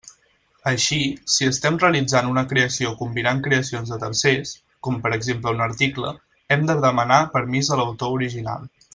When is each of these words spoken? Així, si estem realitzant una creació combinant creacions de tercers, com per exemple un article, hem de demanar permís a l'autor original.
Així, 0.69 0.97
si 1.33 1.47
estem 1.49 1.75
realitzant 1.83 2.29
una 2.29 2.43
creació 2.53 2.93
combinant 3.01 3.43
creacions 3.47 3.91
de 3.93 3.99
tercers, 4.05 4.53
com 4.87 4.97
per 5.03 5.11
exemple 5.21 5.53
un 5.57 5.61
article, 5.67 6.15
hem 6.57 6.65
de 6.71 6.79
demanar 6.87 7.19
permís 7.37 7.69
a 7.69 7.79
l'autor 7.81 8.17
original. 8.21 8.67